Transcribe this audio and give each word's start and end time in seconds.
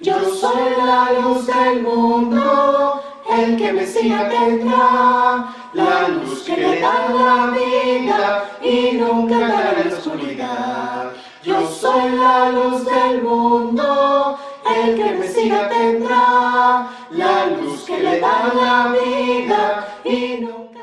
Yo 0.00 0.14
soy 0.32 0.76
la 0.76 1.10
luz 1.20 1.44
del 1.44 1.82
mundo, 1.82 3.02
el 3.28 3.56
que 3.56 3.72
me 3.72 3.84
siga 3.84 4.28
tendrá 4.28 5.52
la 5.74 6.08
luz 6.08 6.44
que 6.44 6.56
le 6.56 6.80
da 6.80 7.08
la 7.08 7.50
vida 7.50 8.44
y 8.62 8.96
nunca 8.96 9.34
andará 9.34 9.82
en 9.82 9.90
la 9.90 9.96
oscuridad. 9.96 11.12
Yo 11.42 11.68
soy 11.68 12.12
la 12.16 12.52
luz 12.52 12.84
del 12.84 13.22
mundo, 13.22 14.38
el 14.76 14.94
que 14.94 15.14
me 15.14 15.26
siga 15.26 15.68
tendrá 15.68 16.88
la 17.10 17.46
luz 17.46 17.82
que 17.82 17.98
le 18.00 18.20
da 18.20 18.52
la 18.54 18.92
vida 18.92 20.00
y 20.04 20.42
nunca 20.42 20.78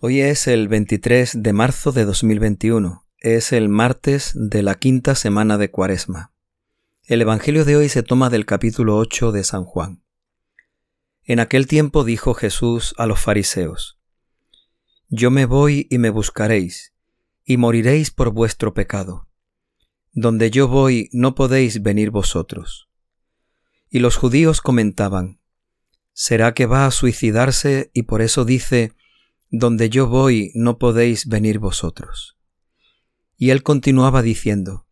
Hoy 0.00 0.20
es 0.20 0.46
el 0.46 0.68
23 0.68 1.42
de 1.42 1.52
marzo 1.52 1.92
de 1.92 2.06
2021. 2.06 3.04
Es 3.18 3.52
el 3.52 3.68
martes 3.68 4.32
de 4.34 4.62
la 4.62 4.76
quinta 4.76 5.14
semana 5.14 5.58
de 5.58 5.70
Cuaresma. 5.70 6.35
El 7.08 7.22
Evangelio 7.22 7.64
de 7.64 7.76
hoy 7.76 7.88
se 7.88 8.02
toma 8.02 8.30
del 8.30 8.46
capítulo 8.46 8.96
8 8.96 9.30
de 9.30 9.44
San 9.44 9.64
Juan. 9.64 10.02
En 11.22 11.38
aquel 11.38 11.68
tiempo 11.68 12.02
dijo 12.02 12.34
Jesús 12.34 12.96
a 12.98 13.06
los 13.06 13.20
fariseos, 13.20 14.00
Yo 15.08 15.30
me 15.30 15.46
voy 15.46 15.86
y 15.88 15.98
me 15.98 16.10
buscaréis, 16.10 16.94
y 17.44 17.58
moriréis 17.58 18.10
por 18.10 18.30
vuestro 18.30 18.74
pecado. 18.74 19.28
Donde 20.14 20.50
yo 20.50 20.66
voy 20.66 21.08
no 21.12 21.36
podéis 21.36 21.80
venir 21.80 22.10
vosotros. 22.10 22.88
Y 23.88 24.00
los 24.00 24.16
judíos 24.16 24.60
comentaban, 24.60 25.38
¿Será 26.12 26.54
que 26.54 26.66
va 26.66 26.86
a 26.86 26.90
suicidarse 26.90 27.92
y 27.94 28.02
por 28.02 28.20
eso 28.20 28.44
dice, 28.44 28.94
Donde 29.48 29.90
yo 29.90 30.08
voy 30.08 30.50
no 30.56 30.78
podéis 30.78 31.28
venir 31.28 31.60
vosotros? 31.60 32.36
Y 33.36 33.50
él 33.50 33.62
continuaba 33.62 34.22
diciendo, 34.22 34.85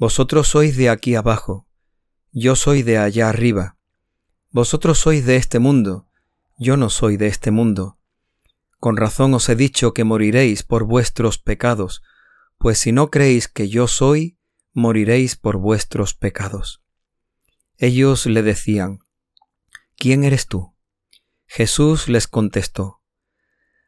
Vosotros 0.00 0.48
sois 0.48 0.78
de 0.78 0.88
aquí 0.88 1.14
abajo, 1.14 1.68
yo 2.32 2.56
soy 2.56 2.82
de 2.82 2.96
allá 2.96 3.28
arriba. 3.28 3.76
Vosotros 4.50 4.98
sois 4.98 5.26
de 5.26 5.36
este 5.36 5.58
mundo, 5.58 6.08
yo 6.56 6.78
no 6.78 6.88
soy 6.88 7.18
de 7.18 7.26
este 7.26 7.50
mundo. 7.50 7.98
Con 8.78 8.96
razón 8.96 9.34
os 9.34 9.46
he 9.50 9.56
dicho 9.56 9.92
que 9.92 10.04
moriréis 10.04 10.62
por 10.62 10.84
vuestros 10.84 11.36
pecados, 11.36 12.00
pues 12.56 12.78
si 12.78 12.92
no 12.92 13.10
creéis 13.10 13.46
que 13.46 13.68
yo 13.68 13.86
soy, 13.88 14.38
moriréis 14.72 15.36
por 15.36 15.58
vuestros 15.58 16.14
pecados. 16.14 16.82
Ellos 17.76 18.24
le 18.24 18.42
decían, 18.42 19.00
¿quién 19.98 20.24
eres 20.24 20.46
tú? 20.46 20.74
Jesús 21.44 22.08
les 22.08 22.26
contestó, 22.26 23.02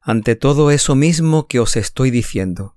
ante 0.03 0.37
todo 0.37 0.73
eso 0.73 0.95
mismo 0.95 1.49
que 1.49 1.59
os 1.59 1.75
estoy 1.77 2.11
diciendo. 2.11 2.77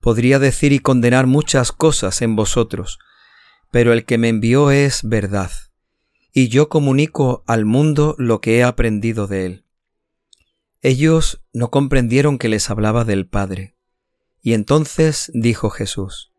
Podría 0.00 0.38
decir 0.38 0.72
y 0.72 0.78
condenar 0.78 1.26
muchas 1.26 1.72
cosas 1.72 2.22
en 2.22 2.36
vosotros, 2.36 2.98
pero 3.70 3.92
el 3.92 4.04
que 4.04 4.18
me 4.18 4.28
envió 4.28 4.70
es 4.70 5.00
verdad, 5.02 5.50
y 6.32 6.48
yo 6.48 6.68
comunico 6.68 7.42
al 7.46 7.64
mundo 7.64 8.14
lo 8.18 8.40
que 8.40 8.58
he 8.58 8.62
aprendido 8.62 9.26
de 9.26 9.46
él. 9.46 9.64
Ellos 10.82 11.42
no 11.52 11.70
comprendieron 11.70 12.38
que 12.38 12.48
les 12.48 12.70
hablaba 12.70 13.04
del 13.04 13.26
Padre. 13.26 13.74
Y 14.40 14.54
entonces 14.54 15.32
dijo 15.34 15.70
Jesús, 15.70 16.30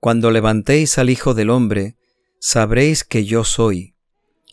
Cuando 0.00 0.30
levantéis 0.30 0.98
al 0.98 1.08
Hijo 1.08 1.32
del 1.32 1.48
Hombre, 1.48 1.96
sabréis 2.38 3.04
que 3.04 3.24
yo 3.24 3.44
soy, 3.44 3.94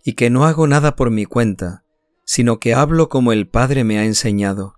y 0.06 0.14
que 0.14 0.30
no 0.30 0.46
hago 0.46 0.68
nada 0.68 0.96
por 0.96 1.10
mi 1.10 1.26
cuenta, 1.26 1.84
sino 2.24 2.60
que 2.60 2.74
hablo 2.74 3.10
como 3.10 3.34
el 3.34 3.48
Padre 3.48 3.84
me 3.84 4.00
ha 4.00 4.06
enseñado. 4.06 4.76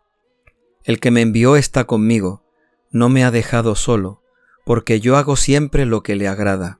El 0.84 1.00
que 1.00 1.12
me 1.12 1.22
envió 1.22 1.56
está 1.56 1.84
conmigo, 1.84 2.41
no 2.92 3.10
me 3.10 3.24
ha 3.24 3.32
dejado 3.32 3.76
solo, 3.76 4.22
porque 4.66 5.00
yo 5.00 5.18
hago 5.18 5.36
siempre 5.36 5.86
lo 5.86 6.04
que 6.04 6.16
le 6.16 6.28
agrada. 6.28 6.80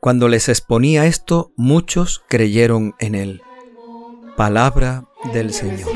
Cuando 0.00 0.28
les 0.28 0.48
exponía 0.48 1.06
esto, 1.06 1.52
muchos 1.56 2.24
creyeron 2.28 2.94
en 2.98 3.14
él. 3.14 3.42
Palabra 4.36 5.04
del 5.32 5.52
Señor. 5.52 5.88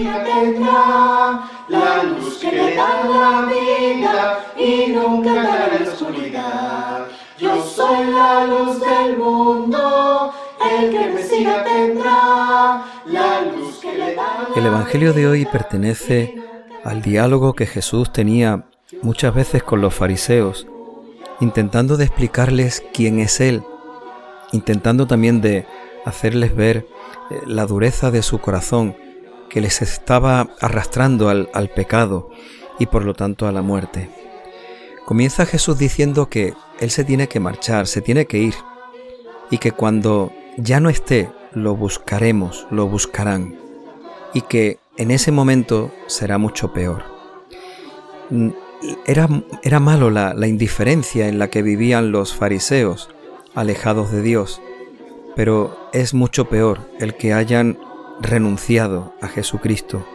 La 1.68 2.02
luz 2.04 2.38
que 2.38 2.52
le 2.52 2.76
da 2.76 3.04
la 3.04 3.46
vida 3.46 4.46
y 4.56 4.92
nunca 4.92 5.30
andará 5.30 5.76
en 5.76 5.84
la 5.84 5.92
oscuridad. 5.92 7.06
Yo 7.38 7.62
soy 7.64 8.06
la 8.06 8.46
luz 8.46 8.80
del 8.80 9.18
mundo, 9.18 10.32
el 10.70 10.90
que 10.90 11.10
me 11.10 11.22
siga 11.22 11.64
tendrá 11.64 12.84
la 13.06 13.40
luz 13.42 13.78
que 13.78 13.92
le 13.92 14.14
da 14.14 14.48
El 14.54 14.66
Evangelio 14.66 15.12
de 15.12 15.26
hoy 15.26 15.46
pertenece 15.46 16.36
al 16.84 17.02
diálogo 17.02 17.54
que 17.54 17.66
Jesús 17.66 18.12
tenía 18.12 18.68
muchas 19.02 19.34
veces 19.34 19.62
con 19.62 19.80
los 19.80 19.94
fariseos, 19.94 20.66
intentando 21.40 21.96
de 21.96 22.04
explicarles 22.04 22.82
quién 22.92 23.18
es 23.18 23.40
Él, 23.40 23.62
intentando 24.52 25.06
también 25.06 25.40
de 25.40 25.66
hacerles 26.04 26.54
ver 26.54 26.86
eh, 27.30 27.40
la 27.46 27.66
dureza 27.66 28.10
de 28.10 28.22
su 28.22 28.38
corazón 28.38 28.96
que 29.50 29.60
les 29.60 29.82
estaba 29.82 30.48
arrastrando 30.60 31.28
al, 31.28 31.48
al 31.52 31.68
pecado 31.68 32.30
y 32.78 32.86
por 32.86 33.04
lo 33.04 33.14
tanto 33.14 33.46
a 33.46 33.52
la 33.52 33.62
muerte. 33.62 34.08
Comienza 35.04 35.46
Jesús 35.46 35.78
diciendo 35.78 36.28
que 36.28 36.54
Él 36.80 36.90
se 36.90 37.04
tiene 37.04 37.28
que 37.28 37.40
marchar, 37.40 37.86
se 37.86 38.00
tiene 38.00 38.26
que 38.26 38.38
ir, 38.38 38.54
y 39.50 39.58
que 39.58 39.72
cuando 39.72 40.32
ya 40.56 40.80
no 40.80 40.88
esté, 40.88 41.30
lo 41.52 41.76
buscaremos, 41.76 42.66
lo 42.70 42.86
buscarán, 42.86 43.56
y 44.34 44.42
que 44.42 44.78
en 44.96 45.10
ese 45.10 45.30
momento 45.30 45.92
será 46.06 46.38
mucho 46.38 46.72
peor. 46.72 47.04
Era, 49.06 49.28
era 49.62 49.80
malo 49.80 50.10
la, 50.10 50.34
la 50.34 50.46
indiferencia 50.46 51.28
en 51.28 51.38
la 51.38 51.48
que 51.48 51.62
vivían 51.62 52.12
los 52.12 52.34
fariseos, 52.34 53.08
alejados 53.54 54.12
de 54.12 54.22
Dios, 54.22 54.60
pero 55.34 55.76
es 55.92 56.14
mucho 56.14 56.48
peor 56.48 56.80
el 57.00 57.14
que 57.14 57.32
hayan 57.32 57.78
renunciado 58.20 59.14
a 59.20 59.28
Jesucristo. 59.28 60.06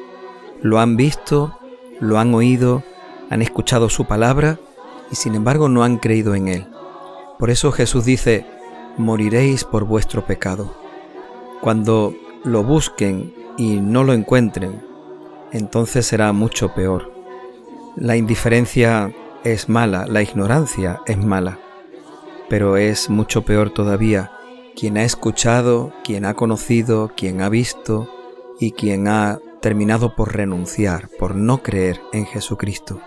Lo 0.61 0.79
han 0.79 0.95
visto, 0.95 1.57
lo 1.99 2.19
han 2.19 2.33
oído, 2.33 2.83
han 3.29 3.41
escuchado 3.41 3.89
su 3.89 4.05
palabra 4.05 4.59
y 5.11 5.15
sin 5.15 5.35
embargo 5.35 5.69
no 5.69 5.83
han 5.83 5.97
creído 5.97 6.35
en 6.35 6.47
Él. 6.47 6.67
Por 7.39 7.49
eso 7.49 7.71
Jesús 7.71 8.05
dice, 8.05 8.45
moriréis 8.97 9.63
por 9.63 9.85
vuestro 9.85 10.25
pecado. 10.25 10.75
Cuando 11.61 12.13
lo 12.43 12.63
busquen 12.63 13.33
y 13.57 13.79
no 13.79 14.03
lo 14.03 14.13
encuentren, 14.13 14.81
entonces 15.51 16.05
será 16.05 16.33
mucho 16.33 16.73
peor. 16.73 17.20
La 17.95 18.15
indiferencia 18.15 19.13
es 19.43 19.67
mala, 19.67 20.05
la 20.07 20.21
ignorancia 20.21 21.01
es 21.05 21.17
mala, 21.17 21.59
pero 22.49 22.77
es 22.77 23.09
mucho 23.09 23.41
peor 23.43 23.69
todavía 23.69 24.31
quien 24.75 24.97
ha 24.97 25.03
escuchado, 25.03 25.91
quien 26.03 26.25
ha 26.25 26.33
conocido, 26.33 27.11
quien 27.15 27.41
ha 27.41 27.49
visto 27.49 28.09
y 28.59 28.71
quien 28.71 29.07
ha 29.07 29.39
terminado 29.61 30.15
por 30.15 30.35
renunciar, 30.35 31.09
por 31.19 31.35
no 31.35 31.61
creer 31.61 32.01
en 32.13 32.25
Jesucristo. 32.25 33.01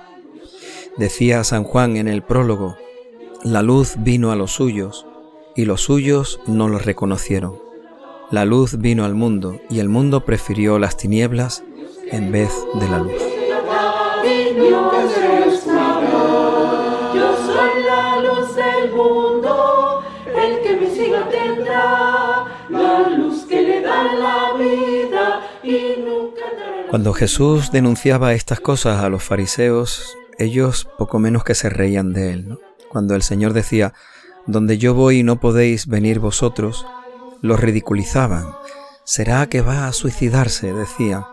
Decía 0.96 1.42
San 1.44 1.64
Juan 1.64 1.96
en 1.96 2.06
el 2.06 2.22
prólogo, 2.22 2.76
la 3.42 3.62
luz 3.62 3.94
vino 3.98 4.30
a 4.32 4.36
los 4.36 4.52
suyos 4.52 5.06
y 5.56 5.64
los 5.64 5.80
suyos 5.80 6.40
no 6.46 6.68
los 6.68 6.84
reconocieron. 6.84 7.58
La 8.30 8.44
luz 8.44 8.78
vino 8.78 9.04
al 9.04 9.14
mundo 9.14 9.60
y 9.70 9.80
el 9.80 9.88
mundo 9.88 10.24
prefirió 10.24 10.78
las 10.78 10.96
tinieblas 10.96 11.64
en 12.10 12.32
vez 12.32 12.50
de 12.80 12.88
la 12.88 12.98
luz. 12.98 13.43
Cuando 26.90 27.12
Jesús 27.12 27.72
denunciaba 27.72 28.34
estas 28.34 28.60
cosas 28.60 29.02
a 29.02 29.08
los 29.08 29.24
fariseos, 29.24 30.16
ellos 30.38 30.86
poco 30.96 31.18
menos 31.18 31.42
que 31.42 31.56
se 31.56 31.68
reían 31.68 32.12
de 32.12 32.32
él. 32.32 32.58
Cuando 32.88 33.16
el 33.16 33.22
Señor 33.22 33.52
decía, 33.52 33.94
donde 34.46 34.78
yo 34.78 34.94
voy 34.94 35.24
no 35.24 35.40
podéis 35.40 35.88
venir 35.88 36.20
vosotros, 36.20 36.86
los 37.40 37.58
ridiculizaban. 37.58 38.54
¿Será 39.02 39.48
que 39.48 39.60
va 39.60 39.88
a 39.88 39.92
suicidarse? 39.92 40.72
decían. 40.72 41.24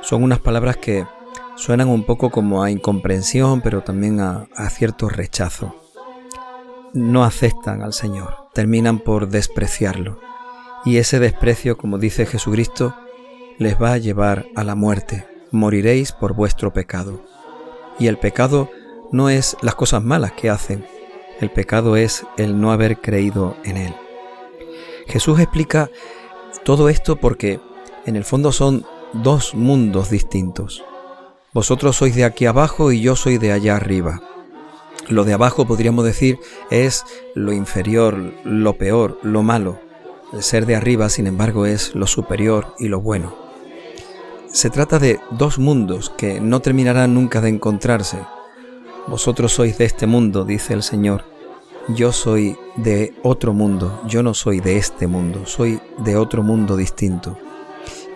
Son 0.00 0.22
unas 0.22 0.38
palabras 0.38 0.76
que 0.76 1.04
suenan 1.60 1.88
un 1.88 2.04
poco 2.04 2.30
como 2.30 2.62
a 2.62 2.70
incomprensión, 2.70 3.60
pero 3.60 3.82
también 3.82 4.20
a, 4.20 4.48
cierto 4.70 5.10
rechazo. 5.10 5.76
No 6.94 7.22
aceptan 7.22 7.82
al 7.82 7.92
Señor, 7.92 8.34
terminan 8.54 8.98
por 8.98 9.28
despreciarlo. 9.28 10.18
Y 10.86 10.96
ese 10.96 11.18
desprecio, 11.18 11.76
como 11.76 11.98
dice 11.98 12.24
Jesucristo, 12.24 12.96
les 13.58 13.80
va 13.80 13.92
a 13.92 13.98
llevar 13.98 14.46
a 14.56 14.64
la 14.64 14.74
muerte. 14.74 15.26
Moriréis 15.50 16.12
por 16.12 16.32
vuestro 16.32 16.72
pecado. 16.72 17.22
Y 17.98 18.06
el 18.06 18.16
pecado 18.16 18.70
no 19.12 19.28
es 19.28 19.58
las 19.60 19.74
cosas 19.74 20.02
malas 20.02 20.32
que 20.32 20.48
hacen, 20.48 20.86
el 21.40 21.50
pecado 21.50 21.96
es 21.96 22.24
el 22.38 22.58
no 22.58 22.72
haber 22.72 23.02
creído 23.02 23.54
en 23.64 23.76
Él. 23.76 23.94
Jesús 25.08 25.38
explica 25.40 25.90
todo 26.64 26.88
esto 26.88 27.16
porque 27.16 27.60
en 28.06 28.16
el 28.16 28.24
fondo 28.24 28.50
son 28.50 28.86
dos 29.12 29.54
mundos 29.54 30.08
distintos. 30.08 30.84
Vosotros 31.52 31.96
sois 31.96 32.14
de 32.14 32.24
aquí 32.24 32.46
abajo 32.46 32.92
y 32.92 33.00
yo 33.00 33.16
soy 33.16 33.36
de 33.36 33.50
allá 33.50 33.74
arriba. 33.74 34.22
Lo 35.08 35.24
de 35.24 35.32
abajo 35.32 35.66
podríamos 35.66 36.04
decir 36.04 36.38
es 36.70 37.04
lo 37.34 37.52
inferior, 37.52 38.16
lo 38.44 38.74
peor, 38.74 39.18
lo 39.24 39.42
malo. 39.42 39.80
El 40.32 40.44
ser 40.44 40.64
de 40.64 40.76
arriba, 40.76 41.08
sin 41.08 41.26
embargo, 41.26 41.66
es 41.66 41.92
lo 41.96 42.06
superior 42.06 42.76
y 42.78 42.86
lo 42.86 43.00
bueno. 43.00 43.34
Se 44.52 44.70
trata 44.70 45.00
de 45.00 45.18
dos 45.32 45.58
mundos 45.58 46.10
que 46.16 46.40
no 46.40 46.60
terminarán 46.60 47.14
nunca 47.14 47.40
de 47.40 47.48
encontrarse. 47.48 48.18
Vosotros 49.08 49.52
sois 49.52 49.76
de 49.76 49.86
este 49.86 50.06
mundo, 50.06 50.44
dice 50.44 50.72
el 50.72 50.84
Señor. 50.84 51.24
Yo 51.88 52.12
soy 52.12 52.56
de 52.76 53.12
otro 53.24 53.52
mundo, 53.54 54.00
yo 54.06 54.22
no 54.22 54.34
soy 54.34 54.60
de 54.60 54.76
este 54.76 55.08
mundo, 55.08 55.46
soy 55.46 55.80
de 55.98 56.16
otro 56.16 56.44
mundo 56.44 56.76
distinto. 56.76 57.36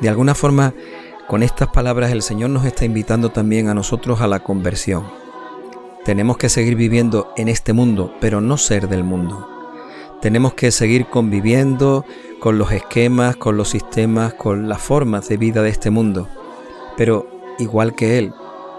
De 0.01 0.09
alguna 0.09 0.37
forma, 0.37 0.73
con 1.27 1.43
estas 1.43 1.69
palabras 1.69 2.13
el 2.13 2.23
Señor 2.23 2.51
nos 2.51 2.65
está 2.65 2.85
invitando 2.85 3.31
también 3.31 3.69
a 3.69 3.75
nosotros 3.75 4.21
a 4.21 4.27
la 4.27 4.41
conversión. 4.41 5.05
Tenemos 6.05 6.37
que 6.37 6.49
seguir 6.49 6.77
viviendo 6.77 7.33
en 7.37 7.49
este 7.49 7.73
mundo, 7.73 8.15
pero 8.21 8.41
no 8.41 8.59
ser 8.59 8.89
del 8.89 9.05
mundo. 9.05 9.49
Tenemos 10.21 10.55
que 10.55 10.71
seguir 10.71 11.07
conviviendo 11.07 12.05
con 12.41 12.59
los 12.59 12.73
esquemas, 12.73 13.37
con 13.37 13.57
los 13.57 13.71
sistemas, 13.71 14.35
con 14.35 14.69
las 14.69 14.83
formas 14.83 15.29
de 15.29 15.39
vida 15.39 15.63
de 15.63 15.71
este 15.71 15.91
mundo. 15.91 16.29
Pero 16.97 17.27
igual 17.59 17.95
que 17.95 18.19
Él, 18.19 18.35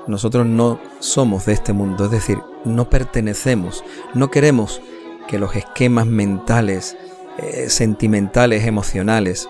nosotros 0.08 0.46
no 0.46 0.80
somos 1.00 1.46
de 1.46 1.54
este 1.54 1.74
mundo, 1.74 2.06
es 2.06 2.12
decir, 2.12 2.40
no 2.64 2.90
pertenecemos, 2.90 3.84
no 4.14 4.30
queremos 4.30 4.82
que 5.28 5.40
los 5.40 5.56
esquemas 5.56 6.06
mentales, 6.06 6.96
eh, 7.38 7.70
sentimentales, 7.70 8.66
emocionales, 8.66 9.50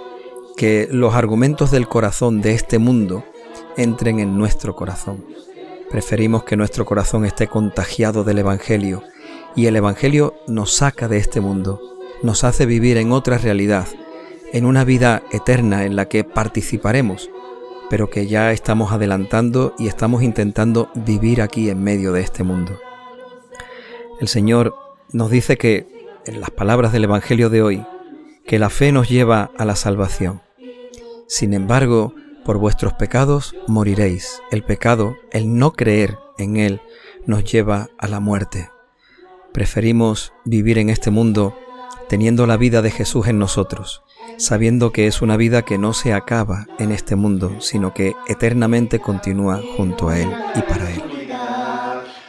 que 0.56 0.88
los 0.90 1.16
argumentos 1.16 1.72
del 1.72 1.88
corazón 1.88 2.42
de 2.42 2.54
este 2.54 2.80
mundo 2.80 3.26
entren 3.78 4.20
en 4.20 4.38
nuestro 4.38 4.76
corazón. 4.76 5.26
Preferimos 5.90 6.44
que 6.44 6.58
nuestro 6.58 6.86
corazón 6.86 7.26
esté 7.26 7.48
contagiado 7.48 8.24
del 8.24 8.40
Evangelio 8.40 9.04
y 9.56 9.68
el 9.68 9.76
Evangelio 9.76 10.36
nos 10.48 10.74
saca 10.74 11.08
de 11.08 11.18
este 11.18 11.42
mundo, 11.42 11.82
nos 12.24 12.44
hace 12.44 12.66
vivir 12.66 12.98
en 12.98 13.12
otra 13.12 13.38
realidad, 13.38 13.88
en 14.54 14.66
una 14.66 14.84
vida 14.84 15.24
eterna 15.32 15.86
en 15.86 15.96
la 15.96 16.08
que 16.08 16.24
participaremos, 16.24 17.30
pero 17.90 18.10
que 18.10 18.28
ya 18.28 18.52
estamos 18.52 18.92
adelantando 18.92 19.76
y 19.78 19.88
estamos 19.88 20.24
intentando 20.24 20.90
vivir 20.96 21.42
aquí 21.42 21.70
en 21.70 21.84
medio 21.84 22.14
de 22.14 22.22
este 22.22 22.44
mundo. 22.44 22.80
El 24.20 24.28
Señor 24.28 24.76
nos 25.12 25.30
dice 25.30 25.58
que, 25.58 25.88
en 26.26 26.40
las 26.40 26.50
palabras 26.50 26.94
del 26.94 27.04
Evangelio 27.04 27.50
de 27.50 27.62
hoy, 27.62 27.86
que 28.48 28.60
la 28.60 28.70
fe 28.70 28.92
nos 28.92 29.10
lleva 29.10 29.52
a 29.58 29.66
la 29.66 29.76
salvación. 29.76 30.45
Sin 31.28 31.54
embargo, 31.54 32.14
por 32.44 32.58
vuestros 32.60 32.94
pecados 32.94 33.56
moriréis. 33.68 34.42
El 34.52 34.64
pecado, 34.64 35.18
el 35.32 35.58
no 35.58 35.74
creer 35.74 36.20
en 36.38 36.58
Él, 36.58 36.82
nos 37.26 37.44
lleva 37.44 37.90
a 37.98 38.08
la 38.08 38.20
muerte. 38.20 38.70
Preferimos 39.52 40.34
vivir 40.44 40.78
en 40.78 40.90
este 40.90 41.10
mundo 41.10 41.58
teniendo 42.08 42.46
la 42.46 42.58
vida 42.58 42.82
de 42.84 42.92
Jesús 42.92 43.28
en 43.28 43.40
nosotros, 43.40 44.04
sabiendo 44.38 44.92
que 44.92 45.08
es 45.08 45.24
una 45.24 45.38
vida 45.38 45.64
que 45.64 45.78
no 45.78 45.94
se 45.94 46.14
acaba 46.14 46.68
en 46.78 46.92
este 46.92 47.16
mundo, 47.16 47.60
sino 47.60 47.94
que 47.94 48.16
eternamente 48.28 49.00
continúa 49.00 49.62
junto 49.76 50.10
a 50.10 50.20
Él 50.20 50.32
y 50.56 50.62
para 50.62 50.92
Él. 50.92 51.04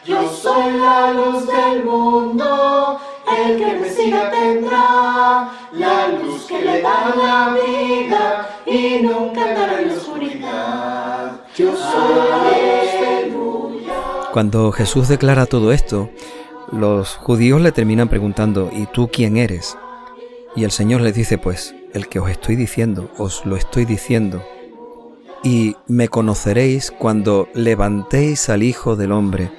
Yo 0.07 0.33
soy 0.33 0.79
la 0.79 1.13
luz 1.13 1.47
del 1.47 1.85
mundo, 1.85 2.99
el 3.45 3.59
que 3.59 3.81
me 3.81 3.91
siga 3.91 4.31
tendrá 4.31 5.51
la 5.73 6.09
luz 6.09 6.36
la 6.65 7.55
vida 7.55 8.49
y 8.67 9.03
nunca 9.03 9.81
en 9.81 9.91
oscuridad. 9.91 11.41
Yo 11.57 11.73
Cuando 14.33 14.73
Jesús 14.73 15.09
declara 15.09 15.47
todo 15.47 15.73
esto, 15.73 16.11
los 16.73 17.17
judíos 17.17 17.61
le 17.61 17.73
terminan 17.73 18.09
preguntando, 18.09 18.71
¿y 18.73 18.87
tú 18.87 19.09
quién 19.13 19.37
eres? 19.37 19.77
Y 20.55 20.65
el 20.65 20.71
Señor 20.71 21.01
les 21.01 21.15
dice, 21.15 21.39
pues, 21.39 21.75
el 21.93 22.09
que 22.09 22.19
os 22.19 22.31
estoy 22.31 22.57
diciendo, 22.57 23.11
os 23.19 23.47
lo 23.47 23.57
estoy 23.57 23.85
diciendo. 23.85 24.45
Y 25.43 25.77
me 25.87 26.09
conoceréis 26.09 26.91
cuando 26.91 27.49
levantéis 27.55 28.49
al 28.49 28.63
Hijo 28.63 28.97
del 28.97 29.13
Hombre 29.13 29.51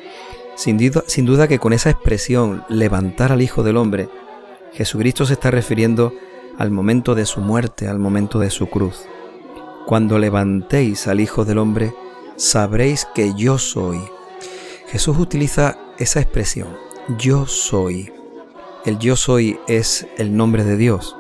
sin 0.57 0.79
duda, 0.79 1.03
sin 1.05 1.25
duda 1.25 1.47
que 1.47 1.59
con 1.59 1.71
esa 1.71 1.91
expresión, 1.91 2.65
levantar 2.67 3.31
al 3.31 3.43
Hijo 3.43 3.61
del 3.61 3.77
Hombre, 3.77 4.09
Jesucristo 4.73 5.25
se 5.25 5.33
está 5.33 5.51
refiriendo 5.51 6.13
al 6.57 6.71
momento 6.71 7.15
de 7.15 7.25
su 7.25 7.42
muerte, 7.42 7.88
al 7.88 8.00
momento 8.00 8.39
de 8.39 8.50
su 8.50 8.68
cruz. 8.68 9.06
Cuando 9.86 10.19
levantéis 10.19 11.07
al 11.07 11.19
Hijo 11.19 11.45
del 11.45 11.59
Hombre, 11.59 11.94
sabréis 12.36 13.07
que 13.13 13.33
yo 13.36 13.57
soy. 13.57 14.00
Jesús 14.88 15.18
utiliza 15.18 15.77
esa 15.98 16.19
expresión, 16.19 16.69
yo 17.18 17.45
soy. 17.45 18.12
El 18.86 19.00
yo 19.00 19.15
soy 19.15 19.59
es 19.68 20.07
el 20.18 20.36
nombre 20.36 20.63
de 20.63 20.77
Dios. 20.77 21.15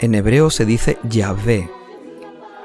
En 0.00 0.14
hebreo 0.14 0.50
se 0.50 0.64
dice 0.64 0.98
Yahvé. 1.02 1.70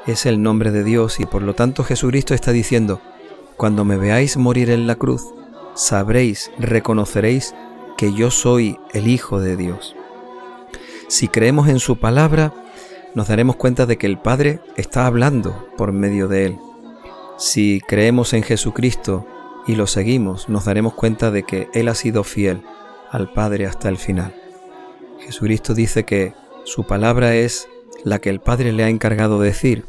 Es 0.07 0.25
el 0.25 0.41
nombre 0.41 0.71
de 0.71 0.83
Dios 0.83 1.19
y 1.19 1.25
por 1.25 1.41
lo 1.41 1.55
tanto 1.55 1.83
Jesucristo 1.83 2.33
está 2.33 2.51
diciendo, 2.51 3.01
cuando 3.57 3.85
me 3.85 3.97
veáis 3.97 4.37
morir 4.37 4.69
en 4.69 4.87
la 4.87 4.95
cruz, 4.95 5.23
sabréis, 5.73 6.51
reconoceréis 6.59 7.55
que 7.97 8.13
yo 8.13 8.31
soy 8.31 8.77
el 8.93 9.07
Hijo 9.07 9.39
de 9.39 9.55
Dios. 9.55 9.95
Si 11.07 11.27
creemos 11.27 11.67
en 11.69 11.79
su 11.79 11.97
palabra, 11.97 12.53
nos 13.13 13.27
daremos 13.27 13.55
cuenta 13.55 13.85
de 13.85 13.97
que 13.97 14.07
el 14.07 14.17
Padre 14.17 14.59
está 14.75 15.05
hablando 15.05 15.67
por 15.77 15.91
medio 15.91 16.27
de 16.27 16.45
él. 16.45 16.57
Si 17.37 17.81
creemos 17.87 18.33
en 18.33 18.43
Jesucristo 18.43 19.25
y 19.67 19.75
lo 19.75 19.87
seguimos, 19.87 20.49
nos 20.49 20.65
daremos 20.65 20.93
cuenta 20.93 21.31
de 21.31 21.43
que 21.43 21.69
Él 21.73 21.87
ha 21.87 21.95
sido 21.95 22.23
fiel 22.23 22.61
al 23.11 23.31
Padre 23.31 23.65
hasta 23.65 23.89
el 23.89 23.97
final. 23.97 24.33
Jesucristo 25.19 25.73
dice 25.73 26.03
que 26.03 26.33
su 26.65 26.85
palabra 26.85 27.35
es 27.35 27.67
la 28.03 28.19
que 28.19 28.29
el 28.29 28.39
Padre 28.39 28.71
le 28.71 28.83
ha 28.83 28.89
encargado 28.89 29.39
decir 29.39 29.85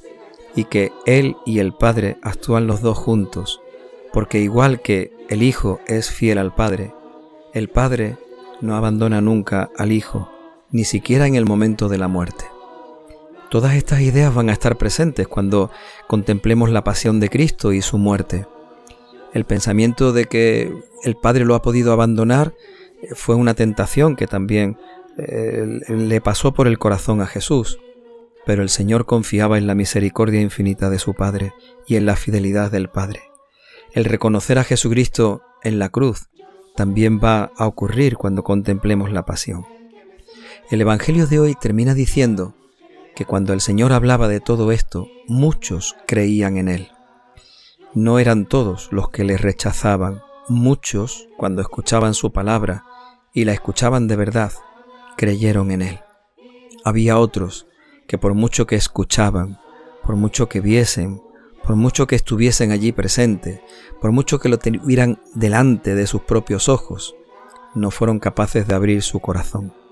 y 0.55 0.65
que 0.65 0.93
Él 1.05 1.37
y 1.45 1.59
el 1.59 1.73
Padre 1.73 2.17
actúan 2.23 2.67
los 2.67 2.81
dos 2.81 2.97
juntos 2.97 3.61
porque 4.17 4.41
igual 4.41 4.81
que 4.81 5.13
el 5.29 5.43
Hijo 5.43 5.79
es 5.87 6.11
fiel 6.11 6.39
al 6.39 6.55
Padre, 6.55 6.95
el 7.53 7.69
Padre 7.69 8.17
no 8.63 8.75
abandona 8.75 9.21
nunca 9.21 9.69
al 9.77 9.93
Hijo, 9.93 10.31
ni 10.71 10.85
siquiera 10.85 11.27
en 11.27 11.35
el 11.35 11.47
momento 11.47 11.89
de 11.89 11.99
la 11.99 12.09
muerte. 12.09 12.45
Todas 13.51 13.75
estas 13.75 14.01
ideas 14.01 14.35
van 14.35 14.51
a 14.51 14.53
estar 14.53 14.77
presentes 14.77 15.29
cuando 15.29 15.71
contemplemos 16.09 16.71
la 16.71 16.83
pasión 16.83 17.21
de 17.21 17.31
Cristo 17.31 17.73
y 17.73 17.81
su 17.81 17.97
muerte. 17.97 18.47
El 19.33 19.45
pensamiento 19.45 20.13
de 20.13 20.25
que 20.25 20.73
el 21.05 21.17
Padre 21.17 21.45
lo 21.45 21.55
ha 21.55 21.63
podido 21.63 21.93
abandonar 21.93 22.55
eh, 23.03 23.15
fue 23.15 23.35
una 23.35 23.55
tentación 23.55 24.17
que 24.17 24.27
también 24.27 24.79
eh, 25.19 25.81
le 25.89 26.21
pasó 26.21 26.53
por 26.53 26.67
el 26.67 26.79
corazón 26.79 27.21
a 27.21 27.27
Jesús, 27.27 27.79
pero 28.45 28.63
el 28.63 28.69
Señor 28.69 29.07
confiaba 29.07 29.59
en 29.59 29.67
la 29.67 29.75
misericordia 29.75 30.41
infinita 30.41 30.91
de 30.91 30.99
su 30.99 31.15
Padre 31.15 31.53
y 31.87 31.97
en 31.97 32.07
la 32.07 32.17
fidelidad 32.17 32.71
del 32.71 32.89
Padre. 32.89 33.23
El 33.93 34.05
reconocer 34.05 34.59
a 34.59 34.65
Jesucristo 34.65 35.43
en 35.63 35.79
la 35.79 35.89
cruz 35.89 36.29
también 36.75 37.21
va 37.23 37.53
a 37.57 37.67
ocurrir 37.67 38.17
cuando 38.17 38.43
contemplemos 38.43 39.13
la 39.13 39.25
pasión. 39.25 39.76
El 40.69 40.81
Evangelio 40.81 41.29
de 41.29 41.39
hoy 41.39 41.55
termina 41.55 41.95
diciendo 41.95 42.57
que 43.15 43.25
cuando 43.25 43.53
el 43.53 43.61
Señor 43.61 43.93
hablaba 43.93 44.27
de 44.27 44.41
todo 44.41 44.73
esto, 44.73 45.07
muchos 45.29 45.95
creían 46.09 46.57
en 46.57 46.69
Él. 46.69 46.89
No 47.95 48.19
eran 48.19 48.47
todos 48.47 48.89
los 48.91 49.11
que 49.11 49.23
le 49.23 49.37
rechazaban, 49.37 50.23
muchos, 50.49 51.29
cuando 51.37 51.63
escuchaban 51.63 52.15
su 52.15 52.33
palabra 52.33 52.85
y 53.33 53.45
la 53.45 53.53
escuchaban 53.53 54.09
de 54.09 54.17
verdad, 54.17 54.51
creyeron 55.17 55.71
en 55.71 55.83
Él. 55.83 56.01
Había 56.85 57.17
otros 57.17 57.69
que 58.09 58.19
por 58.19 58.35
mucho 58.35 58.67
que 58.67 58.75
escuchaban, 58.75 59.61
por 60.03 60.17
mucho 60.17 60.49
que 60.49 60.61
viesen, 60.61 61.23
por 61.63 61.77
mucho 61.77 62.09
que 62.09 62.17
estuviesen 62.17 62.73
allí 62.73 62.91
presentes, 62.91 63.61
por 64.01 64.11
mucho 64.11 64.41
que 64.41 64.49
lo 64.49 64.59
tuvieran 64.59 65.23
delante 65.33 65.95
de 65.95 66.09
sus 66.09 66.23
propios 66.23 66.69
ojos, 66.69 67.15
no 67.77 67.93
fueron 67.93 68.19
capaces 68.19 68.67
de 68.67 68.75
abrir 68.75 69.03
su 69.03 69.21
corazón. 69.21 69.86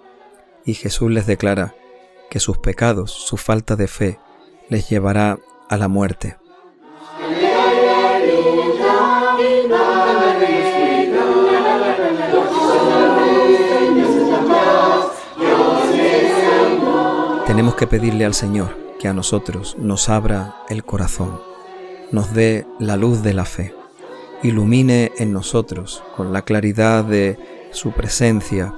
Y 0.65 0.75
Jesús 0.75 1.11
les 1.11 1.27
declara 1.27 1.75
que 2.31 2.41
sus 2.41 2.59
pecados, 2.59 3.11
su 3.11 3.37
falta 3.37 3.77
de 3.77 3.89
fe, 3.89 4.19
les 4.69 4.89
llevará 4.89 5.39
a 5.69 5.77
la 5.77 5.89
muerte. 5.89 6.37
Tenemos 17.47 17.75
que 17.77 17.87
pedirle 17.87 18.25
al 18.25 18.35
Señor 18.35 18.77
que 18.99 19.09
a 19.09 19.13
nosotros 19.13 19.77
nos 19.79 20.09
abra 20.09 20.57
el 20.69 20.85
corazón 20.85 21.55
nos 22.15 22.33
dé 22.33 22.65
la 22.79 22.97
luz 22.97 23.23
de 23.23 23.35
la 23.35 23.45
fe, 23.45 23.75
ilumine 24.43 25.11
en 25.19 25.33
nosotros 25.33 26.05
con 26.17 26.33
la 26.33 26.43
claridad 26.43 27.05
de 27.05 27.37
su 27.73 27.91
presencia, 27.91 28.73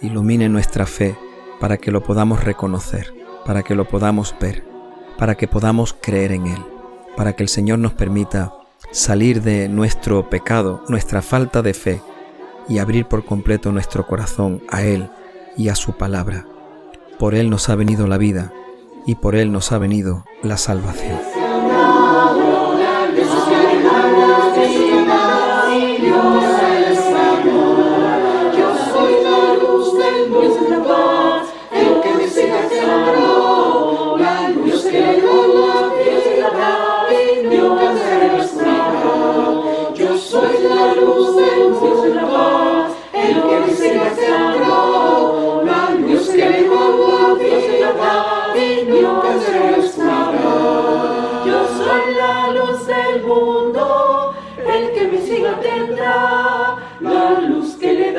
ilumine 0.00 0.48
nuestra 0.48 0.86
fe 0.86 1.16
para 1.60 1.76
que 1.76 1.90
lo 1.90 2.02
podamos 2.02 2.44
reconocer, 2.44 3.12
para 3.44 3.62
que 3.62 3.74
lo 3.74 3.86
podamos 3.86 4.34
ver, 4.40 4.64
para 5.18 5.34
que 5.34 5.48
podamos 5.48 5.94
creer 6.00 6.32
en 6.32 6.46
Él, 6.46 6.64
para 7.16 7.34
que 7.34 7.42
el 7.42 7.48
Señor 7.48 7.78
nos 7.78 7.92
permita 7.94 8.54
salir 8.92 9.42
de 9.42 9.68
nuestro 9.68 10.30
pecado, 10.30 10.84
nuestra 10.88 11.22
falta 11.22 11.62
de 11.62 11.74
fe, 11.74 12.00
y 12.68 12.78
abrir 12.78 13.06
por 13.06 13.24
completo 13.24 13.72
nuestro 13.72 14.06
corazón 14.06 14.62
a 14.68 14.82
Él 14.82 15.08
y 15.56 15.70
a 15.70 15.74
su 15.74 15.92
palabra. 15.92 16.46
por 17.18 17.34
Él 17.34 17.50
nos 17.50 17.68
ha 17.68 17.74
venido 17.74 18.06
la 18.06 18.16
vida 18.16 18.52
y 19.04 19.16
por 19.16 19.34
Él 19.34 19.50
nos 19.50 19.72
ha 19.72 19.78
venido 19.78 20.24
la 20.42 20.56
salvación. 20.56 21.18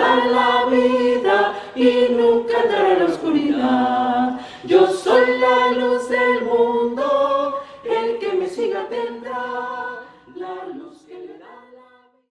Allah. 0.09 0.58